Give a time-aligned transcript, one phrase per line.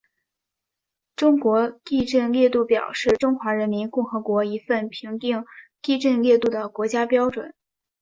[1.15, 5.45] 中国地震烈度表是中华人民共和国一份评定
[5.79, 7.53] 地震烈度的国家标准。